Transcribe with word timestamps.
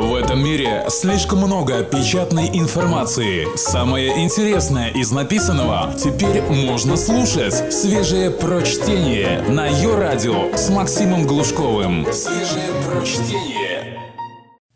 В 0.00 0.14
этом 0.14 0.42
мире 0.42 0.86
слишком 0.88 1.40
много 1.40 1.84
печатной 1.84 2.48
информации. 2.58 3.54
Самое 3.54 4.24
интересное 4.24 4.88
из 4.88 5.12
написанного 5.12 5.92
теперь 5.94 6.40
можно 6.40 6.96
слушать. 6.96 7.70
Свежее 7.70 8.30
прочтение 8.30 9.42
на 9.42 9.66
ее 9.66 9.98
радио 9.98 10.56
с 10.56 10.70
Максимом 10.70 11.26
Глушковым. 11.26 12.06
Свежее 12.14 12.70
прочтение. 12.88 14.00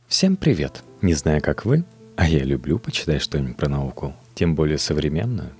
Всем 0.09 0.37
привет! 0.37 0.85
Не 1.01 1.15
знаю, 1.15 1.41
как 1.41 1.65
вы, 1.65 1.85
а 2.17 2.29
я 2.29 2.41
люблю 2.41 2.79
почитать 2.79 3.23
что-нибудь 3.23 3.57
про 3.57 3.71
науку, 3.71 4.13
тем 4.35 4.55
более 4.55 4.77
современную. 4.77 5.53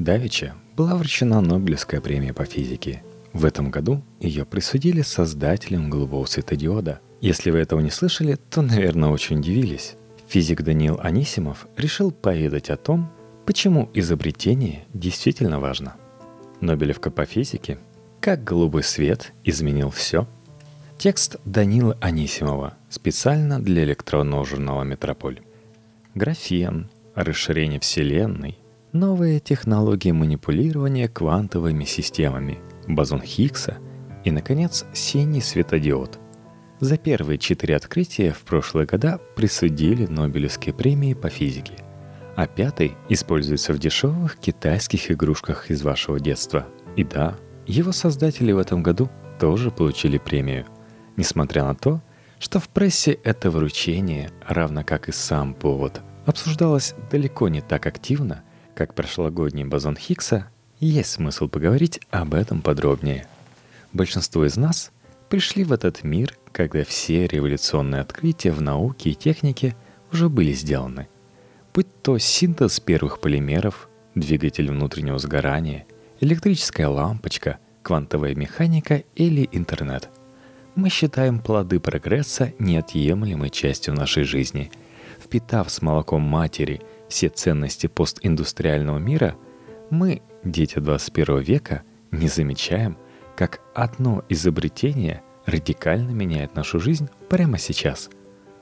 Давича 0.00 0.56
была 0.76 0.96
вручена 0.96 1.40
Нобелевская 1.40 2.00
премия 2.00 2.34
по 2.34 2.44
физике. 2.44 3.04
В 3.32 3.44
этом 3.44 3.70
году 3.70 4.02
ее 4.18 4.44
присудили 4.44 5.02
создателям 5.02 5.88
голубого 5.88 6.26
светодиода– 6.26 6.98
если 7.20 7.50
вы 7.50 7.58
этого 7.58 7.80
не 7.80 7.90
слышали, 7.90 8.36
то, 8.36 8.62
наверное, 8.62 9.08
очень 9.08 9.38
удивились. 9.38 9.96
Физик 10.28 10.62
Даниил 10.62 11.00
Анисимов 11.02 11.66
решил 11.76 12.12
поведать 12.12 12.70
о 12.70 12.76
том, 12.76 13.10
почему 13.44 13.90
изобретение 13.94 14.84
действительно 14.92 15.58
важно. 15.58 15.96
Нобелевка 16.60 17.10
по 17.10 17.24
физике 17.24 17.78
«Как 18.20 18.44
голубой 18.44 18.82
свет 18.82 19.32
изменил 19.44 19.90
все» 19.90 20.26
Текст 20.98 21.36
Данила 21.44 21.96
Анисимова 22.00 22.74
специально 22.90 23.62
для 23.62 23.84
электронного 23.84 24.44
журнала 24.44 24.82
«Метрополь». 24.82 25.40
Графен, 26.14 26.90
расширение 27.14 27.80
Вселенной, 27.80 28.58
новые 28.92 29.38
технологии 29.38 30.10
манипулирования 30.10 31.08
квантовыми 31.08 31.84
системами, 31.84 32.58
бозон 32.86 33.22
Хиггса 33.22 33.78
и, 34.24 34.30
наконец, 34.30 34.84
синий 34.92 35.40
светодиод– 35.40 36.18
за 36.80 36.96
первые 36.96 37.38
четыре 37.38 37.76
открытия 37.76 38.32
в 38.32 38.40
прошлые 38.40 38.86
года 38.86 39.20
присудили 39.36 40.06
Нобелевские 40.06 40.74
премии 40.74 41.14
по 41.14 41.28
физике, 41.28 41.74
а 42.36 42.46
пятый 42.46 42.96
используется 43.08 43.72
в 43.72 43.78
дешевых 43.78 44.36
китайских 44.36 45.10
игрушках 45.10 45.70
из 45.70 45.82
вашего 45.82 46.20
детства. 46.20 46.66
И 46.96 47.04
да, 47.04 47.36
его 47.66 47.92
создатели 47.92 48.52
в 48.52 48.58
этом 48.58 48.82
году 48.82 49.10
тоже 49.40 49.70
получили 49.70 50.18
премию, 50.18 50.66
несмотря 51.16 51.64
на 51.64 51.74
то, 51.74 52.00
что 52.38 52.60
в 52.60 52.68
прессе 52.68 53.12
это 53.24 53.50
вручение, 53.50 54.30
равно 54.46 54.84
как 54.84 55.08
и 55.08 55.12
сам 55.12 55.54
повод, 55.54 56.00
обсуждалось 56.26 56.94
далеко 57.10 57.48
не 57.48 57.60
так 57.60 57.86
активно, 57.86 58.44
как 58.74 58.94
прошлогодний 58.94 59.64
бозон 59.64 59.96
Хиггса, 59.96 60.48
есть 60.78 61.10
смысл 61.10 61.48
поговорить 61.48 62.00
об 62.10 62.34
этом 62.34 62.62
подробнее. 62.62 63.26
Большинство 63.92 64.46
из 64.46 64.56
нас 64.56 64.92
пришли 65.28 65.64
в 65.64 65.72
этот 65.72 66.04
мир 66.04 66.38
когда 66.58 66.82
все 66.82 67.28
революционные 67.28 68.00
открытия 68.00 68.50
в 68.50 68.60
науке 68.60 69.10
и 69.10 69.14
технике 69.14 69.76
уже 70.12 70.28
были 70.28 70.50
сделаны. 70.50 71.06
Будь 71.72 71.86
то 72.02 72.18
синтез 72.18 72.80
первых 72.80 73.20
полимеров, 73.20 73.88
двигатель 74.16 74.68
внутреннего 74.68 75.20
сгорания, 75.20 75.86
электрическая 76.18 76.88
лампочка, 76.88 77.58
квантовая 77.84 78.34
механика 78.34 79.04
или 79.14 79.48
интернет. 79.52 80.10
Мы 80.74 80.88
считаем 80.88 81.38
плоды 81.38 81.78
прогресса 81.78 82.52
неотъемлемой 82.58 83.50
частью 83.50 83.94
нашей 83.94 84.24
жизни. 84.24 84.72
Впитав 85.24 85.70
с 85.70 85.80
молоком 85.80 86.22
матери 86.22 86.80
все 87.08 87.28
ценности 87.28 87.86
постиндустриального 87.86 88.98
мира, 88.98 89.36
мы, 89.90 90.22
дети 90.42 90.80
21 90.80 91.38
века, 91.38 91.84
не 92.10 92.26
замечаем, 92.26 92.98
как 93.36 93.60
одно 93.76 94.24
изобретение– 94.28 95.22
радикально 95.48 96.10
меняет 96.10 96.54
нашу 96.54 96.78
жизнь 96.78 97.08
прямо 97.28 97.58
сейчас. 97.58 98.10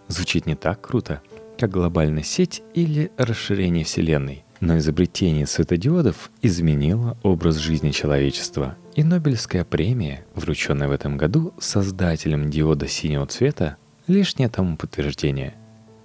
Звучит 0.08 0.46
не 0.46 0.54
так 0.54 0.80
круто, 0.80 1.20
как 1.58 1.70
глобальная 1.70 2.22
сеть 2.22 2.62
или 2.74 3.10
расширение 3.16 3.84
Вселенной. 3.84 4.44
Но 4.60 4.78
изобретение 4.78 5.46
светодиодов 5.46 6.30
изменило 6.40 7.18
образ 7.22 7.56
жизни 7.56 7.90
человечества. 7.90 8.76
И 8.94 9.04
Нобелевская 9.04 9.64
премия, 9.64 10.24
врученная 10.34 10.88
в 10.88 10.92
этом 10.92 11.18
году 11.18 11.52
создателем 11.58 12.48
диода 12.48 12.88
синего 12.88 13.26
цвета, 13.26 13.76
лишнее 14.06 14.48
тому 14.48 14.76
подтверждение. 14.76 15.54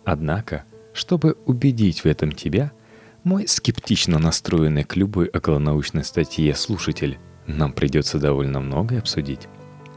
Однако, 0.03 0.65
чтобы 0.93 1.37
убедить 1.45 2.01
в 2.01 2.07
этом 2.07 2.33
тебя, 2.33 2.71
мой 3.23 3.47
скептично 3.47 4.19
настроенный 4.19 4.83
к 4.83 4.95
любой 4.97 5.27
околонаучной 5.27 6.03
статье 6.03 6.53
слушатель, 6.55 7.19
нам 7.45 7.71
придется 7.71 8.19
довольно 8.19 8.59
многое 8.59 8.99
обсудить. 8.99 9.47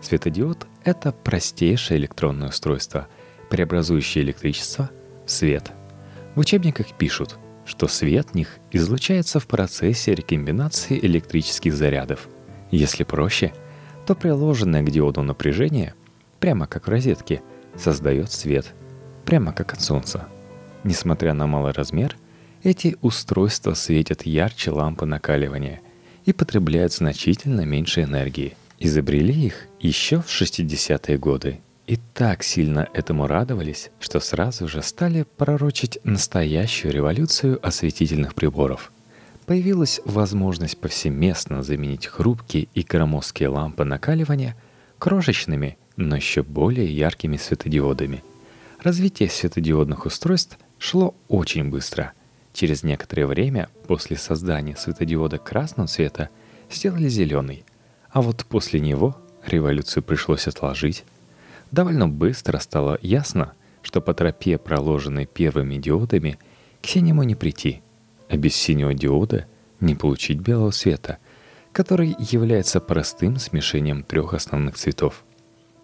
Светодиод— 0.01 0.67
это 0.85 1.13
простейшее 1.13 1.99
электронное 1.99 2.49
устройство, 2.49 3.09
преобразующее 3.51 4.23
электричество 4.23 4.91
в 5.27 5.31
свет. 5.31 5.73
В 6.35 6.41
учебниках 6.41 6.93
пишут, 6.97 7.39
что 7.65 7.89
свет 7.89 8.35
них 8.35 8.59
излучается 8.71 9.41
в 9.41 9.47
процессе 9.47 10.15
рекомбинации 10.15 10.99
электрических 10.99 11.75
зарядов. 11.75 12.29
Если 12.71 13.05
проще, 13.05 13.53
то 14.07 14.15
приложенное 14.15 14.83
к 14.83 14.91
диоду 14.91 15.23
напряжение, 15.23 15.95
прямо 16.41 16.67
как 16.67 16.87
в 16.87 16.91
розетке, 16.91 17.41
создает 17.77 18.31
свет, 18.31 18.75
прямо 19.25 19.53
как 19.53 19.73
от 19.73 19.81
солнца. 19.81 20.29
Несмотря 20.83 21.33
на 21.33 21.47
малый 21.47 21.73
размер, 21.73 22.17
эти 22.63 22.97
устройства 23.01 23.73
светят 23.75 24.23
ярче 24.23 24.71
лампы 24.71 25.07
накаливания 25.07 25.81
и 26.27 26.33
потребляют 26.33 26.93
значительно 26.93 27.63
меньше 27.63 28.03
энергии– 28.03 28.57
Изобрели 28.79 29.47
их 29.47 29.67
еще 29.81 30.21
в 30.21 30.27
60-е 30.27 31.19
годы 31.19 31.61
и 31.87 31.99
так 32.15 32.43
сильно 32.43 32.89
этому 32.95 33.27
радовались, 33.27 33.91
что 34.01 34.21
сразу 34.21 34.69
же 34.69 34.83
стали 34.83 35.27
пророчить 35.37 35.99
настоящую 36.03 36.93
революцию 36.93 37.65
осветительных 37.67 38.35
приборов. 38.35 38.91
Появилась 39.47 40.01
возможность 40.07 40.79
повсеместно 40.79 41.63
заменить 41.63 42.07
хрупкие 42.07 42.69
и 42.75 42.83
громоздкие 42.83 43.51
лампы 43.51 43.85
накаливания 43.85 44.57
крошечными, 44.99 45.77
но 45.97 46.17
еще 46.17 46.43
более 46.43 46.91
яркими 46.91 47.37
светодиодами. 47.37 48.25
Развитие 48.83 49.29
светодиодных 49.29 50.07
устройств 50.07 50.59
шло 50.79 51.15
очень 51.29 51.69
быстро. 51.71 52.13
Через 52.55 52.83
некоторое 52.83 53.27
время 53.27 53.69
после 53.87 54.17
создания 54.17 54.77
светодиода 54.77 55.39
красного 55.39 55.89
цвета 55.89 56.31
сделали 56.71 57.09
зеленый– 57.09 57.65
а 58.15 58.23
вот 58.23 58.47
после 58.49 58.79
него 58.79 59.17
революцию 59.45 60.05
пришлось 60.05 60.47
отложить. 60.47 61.05
Довольно 61.73 62.09
быстро 62.09 62.59
стало 62.61 62.97
ясно, 63.03 63.55
что 63.83 64.01
по 64.01 64.15
тропе, 64.15 64.57
проложенной 64.57 65.27
первыми 65.27 65.77
диодами, 65.77 66.39
к 66.81 66.87
синему 66.87 67.25
не 67.25 67.35
прийти, 67.35 67.83
а 68.29 68.37
без 68.37 68.55
синего 68.55 68.95
диода 68.95 69.47
не 69.81 69.97
получить 69.97 70.39
белого 70.39 70.71
света, 70.71 71.19
который 71.73 72.15
является 72.21 72.79
простым 72.79 73.37
смешением 73.37 74.05
трех 74.05 74.33
основных 74.33 74.77
цветов. 74.77 75.25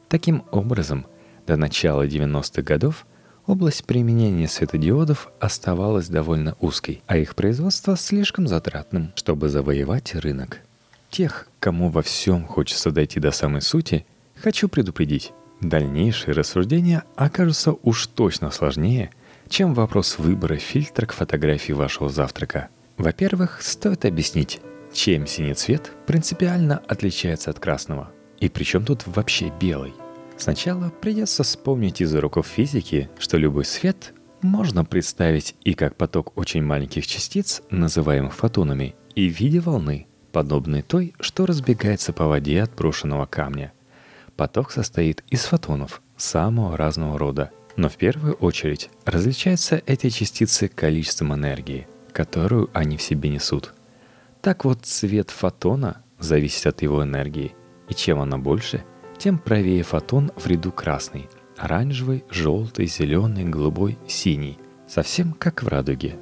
Таким 0.09 0.45
образом, 0.53 1.07
до 1.49 1.57
начала 1.57 2.07
90-х 2.07 2.63
годов 2.63 3.07
область 3.45 3.85
применения 3.87 4.47
светодиодов 4.47 5.33
оставалась 5.41 6.09
довольно 6.09 6.57
узкой, 6.61 7.03
а 7.09 7.17
их 7.17 7.35
производство 7.35 7.97
слишком 7.97 8.47
затратным, 8.47 9.11
чтобы 9.17 9.49
завоевать 9.49 10.15
рынок– 10.15 10.61
Тех, 11.11 11.49
кому 11.59 11.91
во 11.91 12.03
всем 12.03 12.47
хочется 12.47 12.93
дойти 12.93 13.19
до 13.19 13.33
самой 13.33 13.63
сути, 13.63 14.07
хочу 14.37 14.69
предупредить. 14.69 15.33
Дальнейшие 15.61 16.35
рассуждения 16.35 17.03
окажутся 17.17 17.75
уж 17.83 18.07
точно 18.07 18.51
сложнее, 18.53 19.11
чем 19.49 19.75
вопрос 19.75 20.19
выбора 20.19 20.57
фильтра 20.57 21.07
к 21.07 21.13
фотографии 21.13 21.73
вашего 21.73 22.09
завтрака. 22.09 22.69
Во-первых, 22.97 23.61
стоит 23.61 24.05
объяснить, 24.05 24.61
чем 24.93 25.27
синий 25.27 25.55
цвет 25.55 25.91
принципиально 26.07 26.81
отличается 26.87 27.51
от 27.51 27.59
красного. 27.59 28.11
И 28.39 28.49
причем 28.49 28.85
тут 28.85 29.03
вообще 29.07 29.53
белый. 29.61 29.93
Сначала 30.39 30.91
придется 31.01 31.43
вспомнить 31.43 32.01
из 32.01 32.15
уроков 32.15 32.47
физики, 32.47 33.11
что 33.19 33.37
любой 33.37 33.65
свет 33.65 34.15
можно 34.43 34.85
представить 34.85 35.57
и 35.65 35.75
как 35.75 35.97
поток 35.97 36.39
очень 36.39 36.63
маленьких 36.63 37.07
частиц, 37.07 37.63
называемых 37.71 38.35
фотонами, 38.35 38.95
и 39.17 39.29
в 39.29 39.39
виде 39.39 39.59
волны– 39.59 40.07
подобной 40.31 40.83
той, 40.83 41.15
что 41.21 41.47
разбегается 41.47 42.13
по 42.13 42.27
воде 42.27 42.63
от 42.63 42.75
брошенного 42.75 43.27
камня. 43.27 43.73
Поток 44.37 44.71
состоит 44.71 45.23
из 45.29 45.45
фотонов 45.45 46.01
самого 46.17 46.77
разного 46.77 47.19
рода, 47.19 47.51
но 47.77 47.89
в 47.89 47.97
первую 47.97 48.35
очередь 48.35 48.91
различаются 49.05 49.83
эти 49.87 50.09
частицы 50.09 50.69
количеством 50.69 51.35
энергии, 51.35 51.87
которую 52.13 52.71
они 52.73 52.97
в 52.97 53.03
себе 53.03 53.29
несут. 53.29 53.75
Так 54.41 54.65
вот, 54.65 54.85
цвет 54.85 55.31
фотона 55.31 56.03
зависит 56.19 56.67
от 56.67 56.83
его 56.83 57.03
энергии, 57.03 57.55
и 57.89 57.95
чем 57.95 58.21
она 58.21 58.39
больше, 58.39 58.85
тем 59.19 59.39
правее 59.39 59.83
фотон 59.83 60.33
в 60.37 60.47
ряду 60.47 60.73
красный, 60.73 61.29
оранжевый, 61.59 62.25
желтый, 62.31 62.87
зеленый, 62.87 63.45
голубой, 63.45 63.99
синий, 64.09 64.59
совсем 64.89 65.33
как 65.33 65.63
в 65.63 65.69
радуге. 65.69 66.17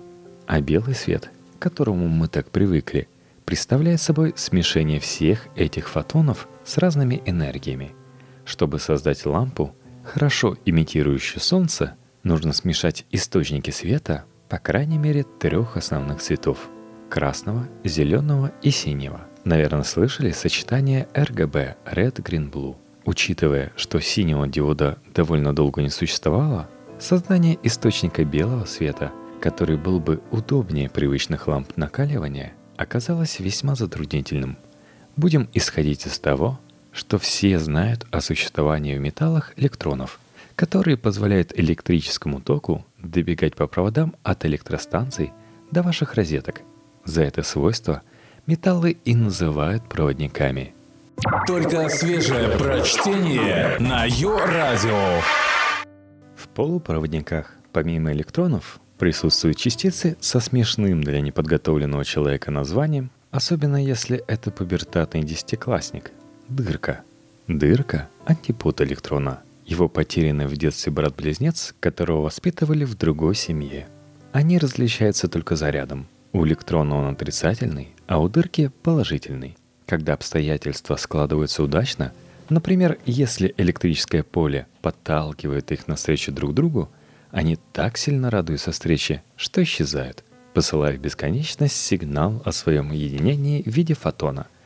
А 0.47 0.61
белый 0.61 0.95
свет, 0.95 1.31
к 1.59 1.63
которому 1.63 2.09
мы 2.09 2.27
так 2.29 2.51
привыкли– 2.51 3.09
представляет 3.49 4.03
собой 4.03 4.35
смешение 4.37 5.01
всех 5.01 5.49
этих 5.57 5.89
фотонов 5.89 6.47
с 6.65 6.77
разными 6.77 7.23
энергиями. 7.25 7.93
Чтобы 8.45 8.79
создать 8.79 9.25
лампу, 9.25 9.75
хорошо 10.05 10.55
имитирующую 10.67 11.41
Солнце, 11.41 11.97
Нужно 12.25 12.53
смешать 12.53 13.07
источники 13.11 13.71
света 13.71 14.27
по 14.51 14.59
крайней 14.59 14.99
мере 14.99 15.25
трех 15.39 15.79
основных 15.79 16.21
цветов– 16.21 16.59
красного, 17.09 17.67
зеленого 17.85 18.53
и 18.61 18.71
синего. 18.71 19.23
Наверное, 19.45 19.83
слышали 19.85 20.33
сочетание 20.33 21.09
RGB– 21.15 21.77
Red, 21.91 22.17
Green, 22.17 22.51
Blue. 22.51 22.77
Учитывая, 23.07 23.73
что 23.77 23.99
синего 24.01 24.47
диода 24.47 24.99
довольно 25.15 25.55
долго 25.55 25.81
не 25.81 25.89
существовало, 25.89 26.69
создание 26.99 27.59
источника 27.63 28.27
белого 28.27 28.67
света, 28.67 29.11
который 29.41 29.79
был 29.79 29.99
бы 29.99 30.21
удобнее 30.31 30.91
привычных 30.91 31.49
ламп 31.49 31.77
накаливания, 31.77 32.53
оказалось 32.79 33.41
весьма 33.41 33.75
затруднительным. 33.75 34.57
Будем 35.17 35.49
исходить 35.53 36.07
из 36.07 36.19
того, 36.19 36.59
что 36.93 37.19
все 37.19 37.59
знают 37.59 38.07
о 38.11 38.21
существовании 38.21 38.97
в 38.97 39.01
металлах 39.01 39.53
электронов, 39.57 40.21
которые 40.55 40.97
позволяют 40.97 41.53
электрическому 41.59 42.41
току 42.41 42.87
добегать 43.03 43.57
по 43.57 43.67
проводам 43.67 44.15
от 44.23 44.47
электростанций 44.47 45.33
до 45.71 45.83
ваших 45.83 46.15
розеток. 46.15 46.63
За 47.05 47.23
это 47.23 47.43
свойство 47.43 48.03
металлы 48.47 48.97
и 49.05 49.15
называют 49.15 49.89
проводниками. 49.89 50.75
Только 51.47 51.89
свежее 51.89 52.57
прочтение 52.57 53.77
на 53.81 54.05
Йо-Радио. 54.05 55.21
В 56.37 56.49
полупроводниках, 56.49 57.55
помимо 57.73 58.13
электронов, 58.13 58.81
присутствуют 58.99 59.57
частицы 59.57 60.17
со 60.21 60.41
смешным 60.41 61.03
для 61.03 61.21
неподготовленного 61.21 62.05
человека 62.05 62.51
названием, 62.51 63.11
особенно 63.31 63.83
если 63.83 64.23
это 64.27 64.51
пубертатный 64.51 65.23
десятиклассник– 65.23 66.13
Дырка. 66.49 67.03
Дырка– 67.47 68.09
антипод 68.25 68.81
электрона. 68.81 69.41
Его 69.67 69.89
потерянный 69.89 70.47
в 70.47 70.57
детстве 70.57 70.91
брат-близнец, 70.91 71.75
которого 71.79 72.23
воспитывали 72.23 72.85
в 72.85 72.97
другой 72.97 73.35
семье. 73.35 73.87
Они 74.33 74.59
различаются 74.59 75.29
только 75.29 75.57
зарядом. 75.57 76.07
У 76.33 76.47
электрона 76.47 76.97
он 76.97 77.13
отрицательный, 77.13 77.89
а 78.07 78.19
у 78.19 78.31
дырки– 78.31 78.71
положительный. 78.83 79.57
Когда 79.85 80.15
обстоятельства 80.15 80.97
складываются 80.97 81.63
удачно, 81.63 82.13
например, 82.49 82.99
если 83.05 83.55
электрическое 83.59 84.23
поле 84.23 84.67
подталкивает 84.81 85.71
их 85.71 85.87
навстречу 85.87 86.33
друг 86.33 86.55
другу, 86.55 86.89
они 87.31 87.59
так 87.73 87.97
сильно 87.99 88.31
радуются 88.31 88.73
встрече, 88.73 89.23
что 89.37 89.63
исчезают, 89.63 90.25
посылая 90.55 90.97
в 90.97 91.01
бесконечность 91.01 91.77
сигнал 91.77 92.43
о 92.45 92.53
своем 92.53 92.93
единении 92.93 93.63
в 93.63 93.69
виде 93.69 93.95
фотона– 93.95 94.47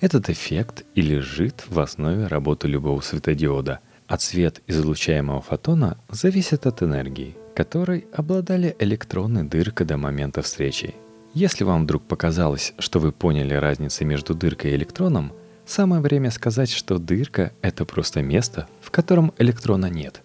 этот 0.00 0.28
эффект 0.28 0.84
и 0.94 1.00
лежит 1.00 1.64
в 1.68 1.80
основе 1.80 2.26
работы 2.26 2.68
любого 2.68 3.00
светодиода, 3.00 3.80
а 4.06 4.18
цвет 4.18 4.60
излучаемого 4.66 5.40
фотона 5.40 5.98
зависит 6.10 6.66
от 6.66 6.82
энергии, 6.82 7.36
которой 7.54 8.06
обладали 8.12 8.76
электроны 8.78 9.44
дырка 9.44 9.84
до 9.84 9.96
момента 9.96 10.42
встречи. 10.42 10.94
Если 11.32 11.64
вам 11.64 11.84
вдруг 11.84 12.02
показалось, 12.02 12.74
что 12.78 12.98
вы 12.98 13.10
поняли 13.12 13.54
разницу 13.54 14.04
между 14.04 14.34
дыркой 14.34 14.72
и 14.72 14.74
электроном, 14.74 15.32
самое 15.64 16.02
время 16.02 16.30
сказать, 16.30 16.70
что 16.70 16.98
дырка— 16.98 17.52
это 17.62 17.84
просто 17.86 18.22
место, 18.22 18.68
в 18.82 18.90
котором 18.90 19.32
электрона 19.38 19.86
нет. 19.86 20.22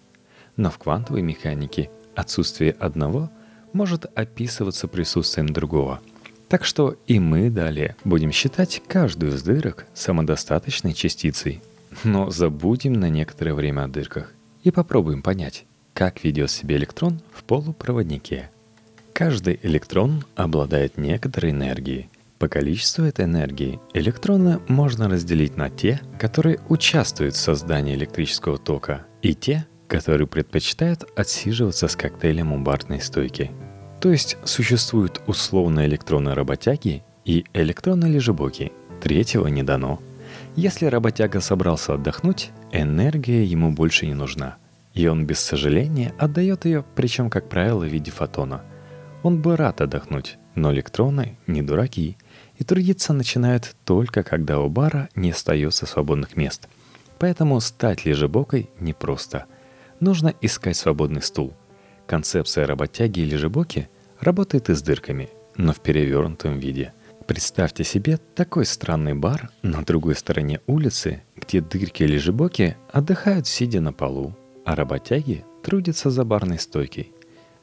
Но 0.62 0.70
в 0.70 0.78
квантовой 0.78 1.22
механике 1.22 1.90
отсутствие 2.14 2.70
одного 2.70 3.28
может 3.72 4.06
описываться 4.16 4.86
присутствием 4.86 5.48
другого— 5.48 6.00
так 6.48 6.64
что 6.64 6.96
и 7.06 7.18
мы 7.18 7.48
далее 7.48 7.96
будем 8.04 8.30
считать 8.30 8.82
каждую 8.86 9.32
из 9.32 9.42
дырок 9.42 9.86
самодостаточной 9.94 10.92
частицей. 10.92 11.62
Но 12.04 12.30
забудем 12.30 12.92
на 12.92 13.08
некоторое 13.08 13.54
время 13.54 13.84
о 13.84 13.88
дырках 13.88 14.34
и 14.62 14.70
попробуем 14.70 15.22
понять, 15.22 15.64
как 15.94 16.22
ведет 16.22 16.50
себя 16.50 16.76
электрон 16.76 17.20
в 17.32 17.42
полупроводнике. 17.44 18.50
Каждый 19.14 19.58
электрон 19.62 20.26
обладает 20.36 20.96
некоторой 20.98 21.50
энергией. 21.50 22.08
По 22.38 22.48
количеству 22.48 23.04
этой 23.04 23.24
энергии 23.24 23.80
электроны 23.94 24.60
можно 24.68 25.08
разделить 25.08 25.56
на 25.56 25.70
те, 25.70 26.02
которые 26.20 26.60
участвуют 26.68 27.34
в 27.34 27.40
создании 27.40 27.94
электрического 27.94 28.58
тока, 28.58 29.06
и 29.22 29.34
те, 29.34 29.66
которые 29.92 30.26
предпочитают 30.26 31.04
отсиживаться 31.16 31.86
с 31.86 31.96
коктейлем 31.96 32.52
у 32.52 32.58
барной 32.58 33.00
стойки– 33.00 33.50
то 34.02 34.10
есть 34.10 34.36
существуют 34.42 35.22
условно 35.28 35.86
электронные 35.86 36.34
работяги 36.34 37.04
и 37.24 37.44
электронные 37.54 38.12
лежебоки. 38.12 38.72
Третьего 39.00 39.46
не 39.46 39.62
дано. 39.62 40.02
Если 40.56 40.86
работяга 40.86 41.40
собрался 41.40 41.94
отдохнуть, 41.94 42.50
энергия 42.72 43.44
ему 43.44 43.70
больше 43.70 44.08
не 44.08 44.14
нужна. 44.14 44.56
И 44.92 45.06
он 45.06 45.24
без 45.24 45.38
сожаления 45.38 46.12
отдает 46.18 46.64
ее, 46.64 46.84
причем, 46.96 47.30
как 47.30 47.48
правило, 47.48 47.84
в 47.84 47.88
виде 47.88 48.10
фотона. 48.10 48.62
Он 49.22 49.40
бы 49.40 49.56
рад 49.56 49.80
отдохнуть, 49.80 50.36
но 50.56 50.72
электроны 50.72 51.38
не 51.46 51.62
дураки, 51.62 52.16
и 52.58 52.64
трудиться 52.64 53.12
начинают 53.12 53.76
только 53.84 54.24
когда 54.24 54.58
у 54.58 54.68
бара 54.68 55.10
не 55.14 55.30
остается 55.30 55.86
свободных 55.86 56.36
мест. 56.36 56.68
Поэтому 57.20 57.60
стать 57.60 58.04
лежебокой 58.04 58.68
непросто. 58.80 59.44
Нужно 60.02 60.34
искать 60.42 60.76
свободный 60.76 61.22
стул– 61.22 61.54
Концепция 62.06 62.66
работяги 62.66 63.20
или 63.20 63.36
жебоки 63.36 63.88
работает 64.20 64.68
и 64.68 64.74
с 64.74 64.82
дырками, 64.82 65.30
но 65.56 65.72
в 65.72 65.80
перевернутом 65.80 66.58
виде. 66.58 66.92
Представьте 67.26 67.84
себе 67.84 68.18
такой 68.34 68.66
странный 68.66 69.14
бар 69.14 69.50
на 69.62 69.82
другой 69.82 70.16
стороне 70.16 70.60
улицы, 70.66 71.22
где 71.36 71.60
дырки 71.60 72.02
или 72.02 72.18
жебоки 72.18 72.76
отдыхают 72.92 73.46
сидя 73.46 73.80
на 73.80 73.94
полу, 73.94 74.36
а 74.66 74.74
работяги 74.74 75.44
трудятся 75.62 76.10
за 76.10 76.24
барной 76.24 76.58
стойкой. 76.58 77.12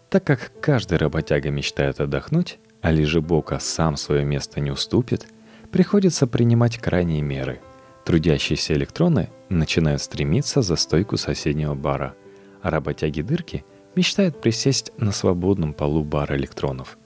Так 0.10 0.24
как 0.24 0.52
каждый 0.62 0.98
работяга 0.98 1.52
мечтает 1.52 2.00
отдохнуть, 2.00 2.58
а 2.82 2.92
лежебока 2.92 3.60
сам 3.60 3.98
свое 3.98 4.26
место 4.26 4.62
не 4.62 4.72
уступит, 4.72 5.28
приходится 5.72 6.26
принимать 6.26 6.80
крайние 6.80 7.22
меры. 7.22 7.60
Трудящиеся 8.06 8.74
электроны 8.74 9.30
начинают 9.50 10.02
стремиться 10.02 10.64
за 10.64 10.76
стойку 10.76 11.18
соседнего 11.18 11.76
бара, 11.76 12.16
работяги-дырки– 12.62 13.64
мечтает 13.96 14.40
присесть 14.40 14.92
на 14.98 15.12
свободном 15.12 15.74
полу 15.74 16.04
бара 16.04 16.38
электронов. 16.38 16.98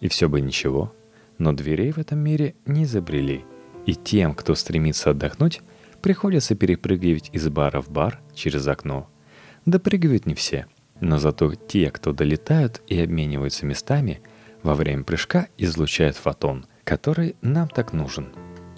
И 0.00 0.08
все 0.08 0.28
бы 0.28 0.40
ничего, 0.40 0.94
но 1.38 1.52
дверей 1.52 1.92
в 1.92 1.98
этом 1.98 2.18
мире 2.20 2.54
не 2.66 2.84
изобрели, 2.84 3.44
и 3.86 3.94
тем, 3.94 4.34
кто 4.34 4.54
стремится 4.54 5.10
отдохнуть, 5.10 5.60
приходится 6.00 6.54
перепрыгивать 6.54 7.30
из 7.32 7.48
бара 7.48 7.80
в 7.80 7.90
бар 7.90 8.20
через 8.34 8.66
окно. 8.66 9.10
Допрыгивают 9.66 10.26
не 10.26 10.34
все, 10.34 10.66
но 11.00 11.18
зато 11.18 11.54
те, 11.54 11.90
кто 11.90 12.12
долетают 12.12 12.82
и 12.86 13.00
обмениваются 13.00 13.66
местами, 13.66 14.20
во 14.62 14.74
время 14.74 15.04
прыжка 15.04 15.48
излучают 15.56 16.16
фотон, 16.16 16.66
который 16.84 17.36
нам 17.42 17.68
так 17.68 17.92
нужен. 17.92 18.28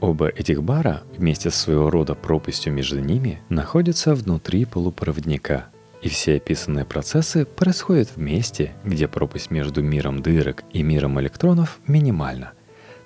Оба 0.00 0.28
этих 0.28 0.62
бара 0.62 1.02
вместе 1.16 1.50
с 1.50 1.54
своего 1.54 1.90
рода 1.90 2.14
пропастью 2.14 2.72
между 2.72 3.00
ними 3.00 3.42
находятся 3.50 4.14
внутри 4.14 4.64
полупроводника– 4.64 5.68
и 6.02 6.08
все 6.08 6.36
описанные 6.36 6.84
процессы 6.84 7.44
происходят 7.44 8.10
в 8.10 8.16
месте, 8.16 8.72
где 8.84 9.06
пропасть 9.06 9.50
между 9.50 9.82
миром 9.82 10.22
дырок 10.22 10.64
и 10.72 10.82
миром 10.82 11.20
электронов 11.20 11.78
минимальна. 11.86 12.52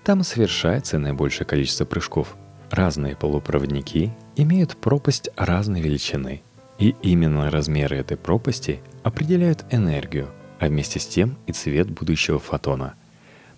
Там 0.05 0.23
совершается 0.23 0.99
наибольшее 0.99 1.47
количество 1.47 1.85
прыжков. 1.85 2.37
Разные 2.71 3.17
полупроводники 3.17 4.13
имеют 4.37 4.77
пропасть 4.77 5.31
разной 5.37 5.81
величины. 5.81 6.43
И 6.79 6.95
именно 7.03 7.51
размеры 7.51 7.97
этой 7.97 8.17
пропасти 8.17 8.81
определяют 9.03 9.65
энергию, 9.71 10.29
а 10.59 10.67
вместе 10.67 10.99
с 10.99 11.07
тем 11.07 11.39
и 11.47 11.53
цвет 11.53 11.91
будущего 11.91 12.39
фотона. 12.39 12.95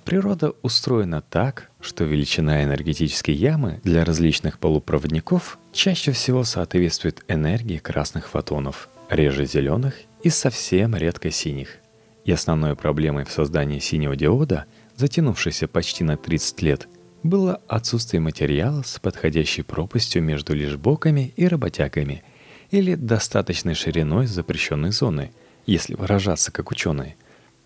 Природа 0.04 0.52
устроена 0.62 1.20
так, 1.20 1.70
что 1.80 2.04
величина 2.04 2.62
энергетической 2.62 3.32
ямы 3.32 3.80
для 3.82 4.04
различных 4.04 4.58
полупроводников 4.60 5.58
чаще 5.72 6.12
всего 6.12 6.44
соответствует 6.44 7.24
энергии 7.28 7.78
красных 7.78 8.28
фотонов– 8.28 8.88
реже 9.08 9.46
зеленых 9.46 9.94
и 10.22 10.30
совсем 10.30 10.94
редко 10.96 11.30
синих. 11.30 11.78
И 12.24 12.32
основной 12.32 12.74
проблемой 12.74 13.24
в 13.24 13.30
создании 13.30 13.78
синего 13.78 14.16
диода, 14.16 14.66
затянувшейся 14.96 15.68
почти 15.68 16.04
на 16.04 16.16
30 16.16 16.62
лет, 16.62 16.88
было 17.22 17.60
отсутствие 17.68 18.20
материала 18.20 18.82
с 18.82 18.98
подходящей 18.98 19.62
пропастью 19.62 20.22
между 20.22 20.54
лишбоками 20.54 21.32
и 21.36 21.46
работягами 21.46 22.24
или 22.70 22.94
достаточной 22.94 23.74
шириной 23.74 24.26
запрещенной 24.26 24.90
зоны, 24.90 25.32
если 25.66 25.94
выражаться 25.94 26.50
как 26.52 26.70
ученые. 26.70 27.16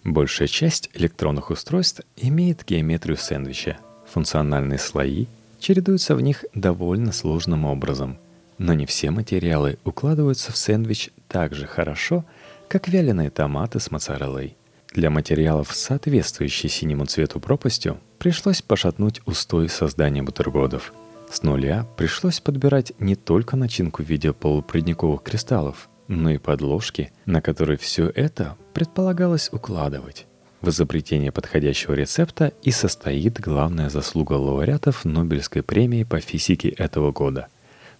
Большая 0.04 0.48
часть 0.48 0.90
электронных 0.94 1.50
устройств 1.50 2.02
имеет 2.16 2.64
геометрию 2.66 3.16
сэндвича. 3.16 3.78
Функциональные 4.10 4.78
слои 4.78 5.26
чередуются 5.58 6.14
в 6.14 6.20
них 6.20 6.44
довольно 6.54 7.12
сложным 7.12 7.64
образом– 7.64 8.18
но 8.60 8.74
не 8.74 8.84
все 8.84 9.10
материалы 9.10 9.78
укладываются 9.84 10.52
в 10.52 10.56
сэндвич 10.58 11.08
так 11.30 11.54
же 11.54 11.66
хорошо, 11.66 12.24
как 12.68 12.88
вяленые 12.88 13.30
томаты 13.30 13.78
с 13.78 13.90
моцареллой. 13.90 14.56
Для 14.92 15.10
материалов, 15.10 15.72
соответствующей 15.72 16.68
синему 16.68 17.06
цвету 17.06 17.38
пропастью, 17.38 18.00
пришлось 18.18 18.60
пошатнуть 18.60 19.20
устой 19.24 19.68
создания 19.68 20.22
бутербродов. 20.22 20.92
С 21.30 21.44
нуля 21.44 21.86
пришлось 21.96 22.40
подбирать 22.40 22.92
не 22.98 23.14
только 23.14 23.56
начинку 23.56 24.02
в 24.02 24.06
виде 24.06 24.32
полупроводниковых 24.32 25.22
кристаллов, 25.22 25.88
но 26.08 26.30
и 26.30 26.38
подложки, 26.38 27.12
на 27.24 27.40
которые 27.40 27.78
все 27.78 28.08
это 28.08 28.56
предполагалось 28.74 29.48
укладывать. 29.52 30.26
В 30.60 30.68
изобретении 30.70 31.30
подходящего 31.30 31.94
рецепта 31.94 32.52
и 32.62 32.72
состоит 32.72 33.40
главная 33.40 33.88
заслуга 33.88 34.32
лауреатов 34.32 35.04
Нобелевской 35.04 35.62
премии 35.62 36.02
по 36.02 36.18
физике 36.20 36.68
этого 36.70 37.12
года. 37.12 37.46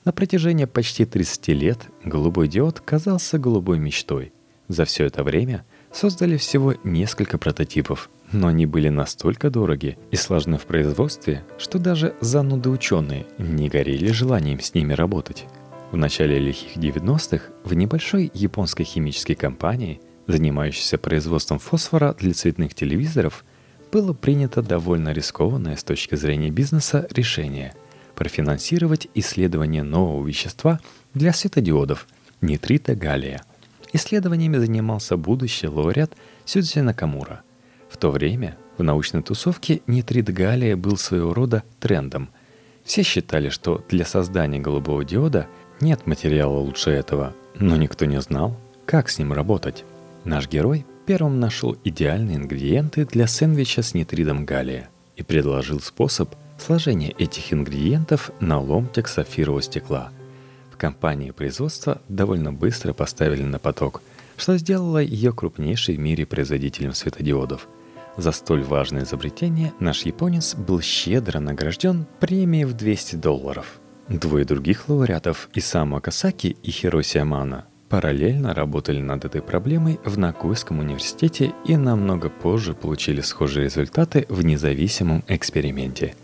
На 0.05 0.13
протяжении 0.13 0.65
почти 0.65 1.05
30 1.05 1.49
лет 1.49 1.79
голубой 2.05 2.49
диод 2.49 2.81
казался 2.81 3.39
голубой 3.39 3.79
мечтой. 3.79 4.33
За 4.69 4.85
все 4.85 5.05
это 5.05 5.25
время 5.25 5.65
создали 5.93 6.37
всего 6.37 6.75
несколько 6.85 7.39
прототипов, 7.39 8.09
но 8.33 8.47
они 8.47 8.67
были 8.67 8.89
настолько 8.89 9.51
дороги 9.51 9.99
и 10.11 10.17
сложны 10.17 10.59
в 10.59 10.67
производстве, 10.67 11.45
что 11.59 11.79
даже 11.79 12.15
зануды 12.21 12.71
ученые 12.71 13.27
не 13.39 13.69
горели 13.69 14.13
желанием 14.13 14.61
с 14.61 14.75
ними 14.75 14.93
работать. 14.93 15.47
В 15.91 15.97
начале 15.97 16.39
лихих 16.39 16.77
90-х 16.77 17.47
в 17.65 17.75
небольшой 17.75 18.31
японской 18.33 18.85
химической 18.85 19.35
компании– 19.35 20.01
занимающейся 20.31 20.99
производством 20.99 21.59
фосфора 21.59 22.15
для 22.19 22.33
цветных 22.33 22.75
телевизоров, 22.75 23.45
было 23.93 24.13
принято 24.13 24.63
довольно 24.63 25.13
рискованное 25.13 25.77
с 25.77 25.85
точки 25.85 26.15
зрения 26.15 26.51
бизнеса 26.51 27.07
решение 27.11 27.75
профинансировать 28.21 29.09
исследование 29.15 29.83
нового 29.83 30.27
вещества 30.27 30.79
для 31.15 31.33
светодиодов– 31.33 32.07
нитрита 32.43 32.95
галлия. 32.95 33.41
Исследованиями 33.95 34.59
занимался 34.59 35.17
будущий 35.17 35.69
лауреат 35.69 36.13
Сюдзи 36.45 36.81
Накамура. 36.81 37.41
В 37.89 37.97
то 37.97 38.11
время 38.11 38.59
в 38.77 38.83
научной 38.83 39.23
тусовке 39.23 39.81
нитрит 39.87 40.31
галлия 40.35 40.77
был 40.77 40.99
своего 40.99 41.33
рода 41.33 41.63
трендом. 41.79 42.29
Все 42.85 43.05
считали, 43.05 43.49
что 43.49 43.83
для 43.89 44.05
создания 44.05 44.61
голубого 44.61 45.03
диода 45.03 45.47
нет 45.81 46.07
материала 46.07 46.59
лучше 46.59 46.91
этого, 46.91 47.35
но 47.59 47.79
никто 47.79 48.05
не 48.05 48.21
знал, 48.21 48.55
как 48.85 49.09
с 49.09 49.19
ним 49.19 49.33
работать. 49.33 49.87
Наш 50.25 50.47
герой 50.47 50.85
первым 51.07 51.41
нашел 51.41 51.75
идеальные 51.85 52.37
ингредиенты 52.37 53.07
для 53.07 53.27
сэндвича 53.27 53.81
с 53.81 53.95
нитридом 53.95 54.45
галлия 54.45 54.91
и 55.17 55.23
предложил 55.23 55.81
способ 55.81 56.35
сложения 56.61 57.11
этих 57.19 57.53
ингредиентов 57.53 58.31
на 58.41 58.61
ломтик 58.61 59.09
сапфирового 59.09 59.63
стекла. 59.63 60.11
В 60.73 60.77
компании 60.77 61.31
производства 61.31 62.01
довольно 62.09 62.53
быстро 62.53 62.93
поставили 62.93 63.43
на 63.43 63.59
поток, 63.59 64.03
что 64.37 64.57
сделало 64.57 64.99
ее 64.99 65.33
крупнейшей 65.33 65.97
в 65.97 65.99
мире 65.99 66.27
производителем 66.27 66.95
светодиодов. 66.95 67.69
За 68.17 68.33
столь 68.33 68.63
важное 68.63 69.05
изобретение 69.05 69.73
наш 69.81 70.03
японец 70.03 70.55
был 70.55 70.81
щедро 70.81 71.41
награжден 71.41 72.07
премией 72.19 72.65
в 72.65 72.73
200 72.75 73.17
долларов. 73.17 73.81
Двое 74.09 74.45
других 74.45 74.89
лауреатов, 74.89 75.49
Исамо 75.55 76.01
Касаки 76.01 76.57
и 76.63 76.71
Хироси 76.71 77.19
Амана, 77.19 77.67
параллельно 77.89 78.55
работали 78.55 79.01
над 79.01 79.25
этой 79.25 79.43
проблемой 79.43 80.01
в 80.05 80.19
Накуйском 80.19 80.79
университете 80.79 81.53
и 81.65 81.77
намного 81.77 82.31
позже 82.31 82.75
получили 82.75 83.21
схожие 83.21 83.65
результаты 83.65 84.27
в 84.29 84.45
независимом 84.45 85.23
эксперименте. 85.29 86.15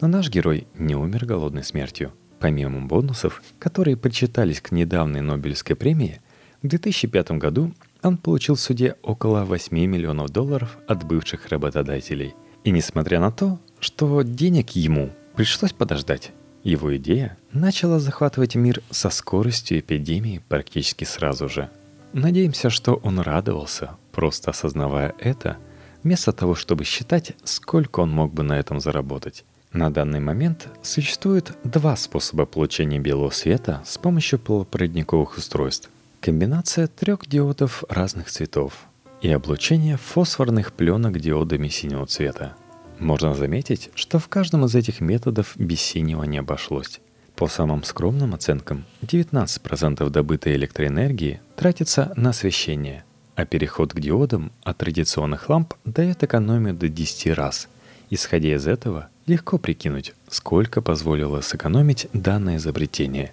Но 0.00 0.08
наш 0.08 0.28
герой 0.28 0.66
не 0.74 0.94
умер 0.94 1.24
голодной 1.24 1.64
смертью. 1.64 2.12
Помимо 2.38 2.86
бонусов, 2.86 3.42
которые 3.58 3.96
причитались 3.96 4.60
к 4.60 4.70
недавней 4.70 5.22
Нобелевской 5.22 5.74
премии, 5.74 6.20
в 6.62 6.68
2005 6.68 7.32
году 7.32 7.72
он 8.02 8.18
получил 8.18 8.56
в 8.56 8.60
суде 8.60 8.96
около 9.02 9.44
8 9.44 9.74
миллионов 9.74 10.30
долларов 10.30 10.78
от 10.86 11.04
бывших 11.04 11.48
работодателей. 11.48 12.34
И 12.64 12.70
несмотря 12.70 13.20
на 13.20 13.30
то, 13.30 13.58
что 13.80 14.22
денег 14.22 14.70
ему 14.70 15.10
пришлось 15.34 15.72
подождать, 15.72 16.32
его 16.62 16.96
идея 16.96 17.38
начала 17.52 17.98
захватывать 17.98 18.54
мир 18.56 18.82
со 18.90 19.08
скоростью 19.08 19.78
эпидемии 19.78 20.42
практически 20.48 21.04
сразу 21.04 21.48
же. 21.48 21.70
Надеемся, 22.12 22.70
что 22.70 22.94
он 22.94 23.20
радовался, 23.20 23.96
просто 24.12 24.50
осознавая 24.50 25.14
это, 25.18 25.58
вместо 26.02 26.32
того, 26.32 26.54
чтобы 26.54 26.84
считать, 26.84 27.32
сколько 27.44 28.00
он 28.00 28.10
мог 28.10 28.34
бы 28.34 28.42
на 28.42 28.58
этом 28.58 28.80
заработать. 28.80 29.44
На 29.76 29.90
данный 29.90 30.20
момент 30.20 30.68
существует 30.82 31.52
два 31.62 31.96
способа 31.96 32.46
получения 32.46 32.98
белого 32.98 33.28
света 33.28 33.82
с 33.84 33.98
помощью 33.98 34.38
полупроводниковых 34.38 35.36
устройств. 35.36 35.90
Комбинация 36.22 36.86
трех 36.86 37.28
диодов 37.28 37.84
разных 37.90 38.30
цветов 38.30 38.86
и 39.20 39.30
облучение 39.30 39.98
фосфорных 39.98 40.72
пленок 40.72 41.20
диодами 41.20 41.68
синего 41.68 42.06
цвета– 42.06 42.56
можно 42.98 43.34
заметить, 43.34 43.90
что 43.94 44.18
в 44.18 44.28
каждом 44.28 44.64
из 44.64 44.74
этих 44.74 45.02
методов 45.02 45.52
без 45.56 45.82
синего 45.82 46.24
не 46.24 46.38
обошлось. 46.38 47.00
По 47.34 47.46
самым 47.46 47.84
скромным 47.84 48.34
оценкам, 48.34 48.86
19% 49.02 50.08
добытой 50.08 50.56
электроэнергии 50.56 51.40
тратится 51.54 52.14
на 52.16 52.30
освещение, 52.30 53.04
а 53.34 53.44
переход 53.44 53.92
к 53.92 54.00
диодам 54.00 54.50
от 54.62 54.78
традиционных 54.78 55.50
ламп 55.50 55.74
дает 55.84 56.22
экономию 56.22 56.72
до 56.72 56.88
10 56.88 57.34
раз. 57.34 57.68
Исходя 58.08 58.54
из 58.54 58.66
этого, 58.66 59.10
легко 59.26 59.58
прикинуть, 59.58 60.14
сколько 60.28 60.80
позволило 60.80 61.40
сэкономить 61.40 62.08
данное 62.12 62.56
изобретение. 62.56 63.32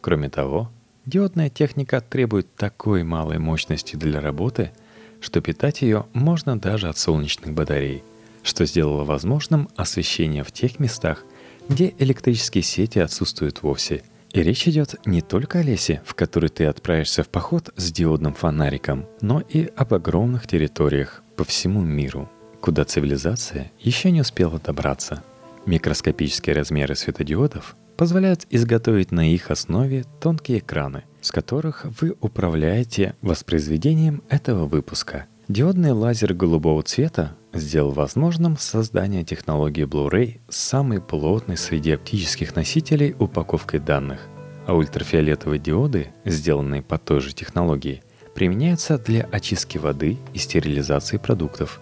Кроме 0.00 0.28
того, 0.28 0.70
диодная 1.06 1.50
техника 1.50 2.00
требует 2.00 2.54
такой 2.54 3.02
малой 3.02 3.38
мощности 3.38 3.96
для 3.96 4.20
работы, 4.20 4.72
что 5.20 5.40
питать 5.40 5.82
ее 5.82 6.06
можно 6.12 6.58
даже 6.58 6.88
от 6.88 6.98
солнечных 6.98 7.52
батарей– 7.52 8.02
что 8.42 8.66
сделало 8.66 9.04
возможным 9.04 9.68
освещение 9.76 10.44
в 10.44 10.52
тех 10.52 10.78
местах, 10.78 11.24
где 11.68 11.94
электрические 11.98 12.62
сети 12.62 12.98
отсутствуют 12.98 13.62
вовсе. 13.62 14.02
И 14.32 14.42
речь 14.42 14.66
идет 14.66 14.94
не 15.06 15.20
только 15.20 15.58
о 15.58 15.62
лесе, 15.62 16.02
в 16.06 16.14
который 16.14 16.48
ты 16.48 16.64
отправишься 16.64 17.22
в 17.22 17.28
поход 17.28 17.70
с 17.76 17.92
диодным 17.92 18.34
фонариком, 18.34 19.06
но 19.20 19.40
и 19.40 19.70
об 19.76 19.94
огромных 19.94 20.46
территориях 20.46 21.22
по 21.36 21.44
всему 21.44 21.82
миру, 21.82 22.30
куда 22.62 22.84
цивилизация 22.84 23.72
еще 23.80 24.10
не 24.10 24.22
успела 24.22 24.58
добраться. 24.58 25.22
Микроскопические 25.66 26.56
размеры 26.56 26.94
светодиодов 26.94 27.76
позволяют 27.96 28.46
изготовить 28.50 29.12
на 29.12 29.30
их 29.30 29.50
основе 29.50 30.04
тонкие 30.20 30.60
экраны, 30.60 31.02
с 31.20 31.30
которых 31.30 31.84
вы 32.00 32.16
управляете 32.20 33.14
воспроизведением 33.20 34.22
этого 34.28 34.66
выпуска. 34.66 35.26
Диодный 35.48 35.90
лазер 35.90 36.34
голубого 36.34 36.82
цвета 36.82 37.36
сделал 37.52 37.90
возможным 37.90 38.56
создание 38.56 39.24
технологии 39.24 39.84
Blu-ray 39.84 40.40
самой 40.48 41.00
плотной 41.00 41.56
среди 41.56 41.92
оптических 41.92 42.56
носителей 42.56 43.14
упаковкой 43.18 43.80
данных, 43.80 44.20
а 44.66 44.74
ультрафиолетовые 44.74 45.58
диоды, 45.58 46.08
сделанные 46.24 46.80
по 46.80 46.96
той 46.96 47.20
же 47.20 47.34
технологии, 47.34 48.02
применяются 48.34 48.98
для 48.98 49.24
очистки 49.24 49.78
воды 49.78 50.16
и 50.32 50.38
стерилизации 50.38 51.18
продуктов. 51.18 51.80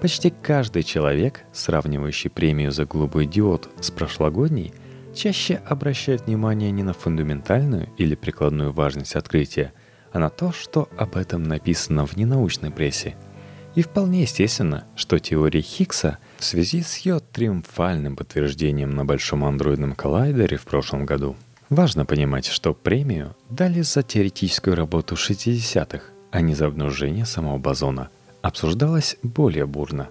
Почти 0.00 0.30
каждый 0.30 0.82
человек, 0.82 1.42
сравнивающий 1.52 2.30
премию 2.30 2.72
за 2.72 2.86
голубой 2.86 3.26
диод 3.26 3.68
с 3.80 3.90
прошлогодней, 3.90 4.72
чаще 5.14 5.60
обращает 5.66 6.26
внимание 6.26 6.70
не 6.70 6.82
на 6.82 6.92
фундаментальную 6.92 7.88
или 7.98 8.14
прикладную 8.14 8.72
важность 8.72 9.16
открытия, 9.16 9.72
а 10.12 10.18
на 10.18 10.30
то, 10.30 10.52
что 10.52 10.88
об 10.96 11.16
этом 11.16 11.42
написано 11.42 12.06
в 12.06 12.16
ненаучной 12.16 12.70
прессе– 12.70 13.16
и 13.74 13.82
вполне 13.82 14.22
естественно, 14.22 14.84
что 14.96 15.18
теория 15.18 15.60
Хиггса 15.60 16.18
в 16.38 16.44
связи 16.44 16.82
с 16.82 16.96
ее 16.98 17.20
триумфальным 17.20 18.16
подтверждением 18.16 18.94
на 18.94 19.04
Большом 19.04 19.44
андроидном 19.44 19.94
коллайдере 19.94 20.56
в 20.56 20.62
прошлом 20.62 21.06
году. 21.06 21.36
Важно 21.68 22.04
понимать, 22.04 22.46
что 22.46 22.74
премию 22.74 23.36
дали 23.48 23.82
за 23.82 24.02
теоретическую 24.02 24.74
работу 24.74 25.14
60-х, 25.14 26.02
а 26.32 26.40
не 26.40 26.54
за 26.54 26.66
обнаружение 26.66 27.24
самого 27.24 27.58
бозона. 27.58 28.10
Обсуждалось 28.42 29.16
более 29.22 29.66
бурно. 29.66 30.08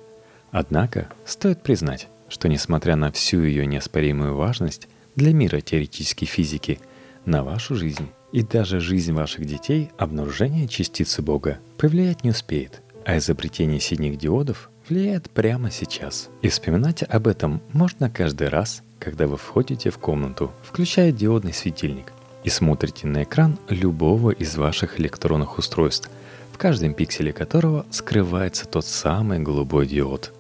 Однако 0.52 1.10
стоит 1.26 1.62
признать, 1.64 2.08
что 2.28 2.48
несмотря 2.48 2.96
на 2.96 3.12
всю 3.12 3.44
ее 3.44 3.66
неоспоримую 3.66 4.36
важность 4.36 4.88
для 5.16 5.34
мира 5.34 5.62
теоретической 5.62 6.28
физики, 6.28 6.80
на 7.26 7.44
вашу 7.44 7.76
жизнь 7.76 8.10
и 8.32 8.44
даже 8.44 8.80
жизнь 8.80 9.14
ваших 9.14 9.46
детей 9.46 9.92
обнаружение 9.98 10.68
частицы 10.68 11.22
Бога 11.22 11.60
повлиять 11.78 12.24
не 12.24 12.32
успеет– 12.32 12.82
а 13.10 13.18
изобретение 13.18 13.80
синих 13.80 14.20
диодов 14.20 14.70
влияет 14.88 15.32
прямо 15.32 15.72
сейчас. 15.72 16.30
И 16.44 16.50
вспоминать 16.50 17.02
об 17.02 17.28
этом 17.28 17.60
можно 17.74 18.08
каждый 18.08 18.50
раз, 18.50 18.84
когда 19.00 19.26
вы 19.26 19.36
входите 19.38 19.90
в 19.90 19.98
комнату, 19.98 20.52
включая 20.64 21.12
диодный 21.12 21.54
светильник, 21.54 22.14
и 22.44 22.50
смотрите 22.50 23.08
на 23.08 23.24
экран 23.24 23.58
любого 23.68 24.30
из 24.30 24.56
ваших 24.58 25.00
электронных 25.00 25.58
устройств, 25.58 26.12
в 26.60 26.62
каждом 26.62 26.94
пикселе 26.94 27.32
которого 27.32 27.86
скрывается 27.90 28.68
тот 28.68 28.86
самый 28.86 29.40
голубой 29.40 29.88
диод– 29.88 30.34